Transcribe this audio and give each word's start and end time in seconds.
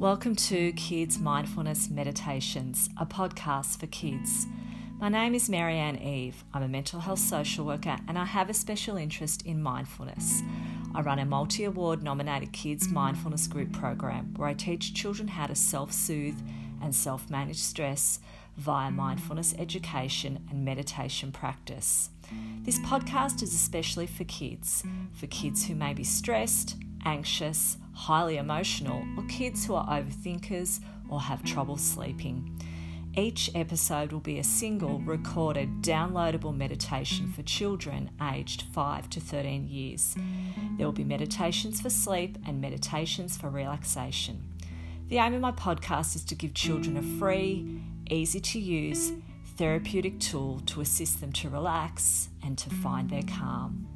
Welcome 0.00 0.34
to 0.36 0.72
Kids 0.72 1.18
Mindfulness 1.18 1.90
Meditations, 1.90 2.88
a 2.96 3.04
podcast 3.04 3.78
for 3.78 3.86
kids. 3.88 4.46
My 4.98 5.10
name 5.10 5.34
is 5.34 5.50
Marianne 5.50 5.98
Eve. 5.98 6.42
I'm 6.54 6.62
a 6.62 6.68
mental 6.68 7.00
health 7.00 7.18
social 7.18 7.66
worker 7.66 7.98
and 8.08 8.16
I 8.16 8.24
have 8.24 8.48
a 8.48 8.54
special 8.54 8.96
interest 8.96 9.44
in 9.44 9.62
mindfulness. 9.62 10.40
I 10.94 11.02
run 11.02 11.18
a 11.18 11.26
multi 11.26 11.64
award 11.64 12.02
nominated 12.02 12.50
kids 12.52 12.88
mindfulness 12.88 13.46
group 13.46 13.74
program 13.74 14.32
where 14.38 14.48
I 14.48 14.54
teach 14.54 14.94
children 14.94 15.28
how 15.28 15.48
to 15.48 15.54
self 15.54 15.92
soothe 15.92 16.40
and 16.82 16.94
self 16.94 17.28
manage 17.28 17.58
stress 17.58 18.20
via 18.56 18.90
mindfulness 18.90 19.54
education 19.58 20.46
and 20.48 20.64
meditation 20.64 21.30
practice. 21.30 22.08
This 22.62 22.78
podcast 22.78 23.42
is 23.42 23.52
especially 23.52 24.06
for 24.06 24.24
kids, 24.24 24.82
for 25.12 25.26
kids 25.26 25.66
who 25.66 25.74
may 25.74 25.92
be 25.92 26.04
stressed, 26.04 26.76
anxious, 27.04 27.76
highly 27.92 28.36
emotional, 28.36 29.04
or 29.16 29.24
kids 29.24 29.64
who 29.64 29.74
are 29.74 29.86
overthinkers 29.86 30.80
or 31.08 31.20
have 31.20 31.42
trouble 31.44 31.76
sleeping. 31.76 32.58
Each 33.16 33.50
episode 33.56 34.12
will 34.12 34.20
be 34.20 34.38
a 34.38 34.44
single 34.44 35.00
recorded 35.00 35.82
downloadable 35.82 36.56
meditation 36.56 37.32
for 37.32 37.42
children 37.42 38.10
aged 38.22 38.62
5 38.72 39.10
to 39.10 39.20
13 39.20 39.66
years. 39.66 40.14
There 40.76 40.86
will 40.86 40.92
be 40.92 41.04
meditations 41.04 41.80
for 41.80 41.90
sleep 41.90 42.38
and 42.46 42.60
meditations 42.60 43.36
for 43.36 43.50
relaxation. 43.50 44.44
The 45.08 45.18
aim 45.18 45.34
of 45.34 45.40
my 45.40 45.50
podcast 45.50 46.14
is 46.14 46.24
to 46.26 46.36
give 46.36 46.54
children 46.54 46.96
a 46.96 47.02
free, 47.18 47.80
easy 48.08 48.38
to 48.38 48.60
use, 48.60 49.12
therapeutic 49.56 50.20
tool 50.20 50.60
to 50.66 50.80
assist 50.80 51.20
them 51.20 51.32
to 51.32 51.50
relax 51.50 52.28
and 52.44 52.56
to 52.58 52.70
find 52.70 53.10
their 53.10 53.24
calm. 53.24 53.88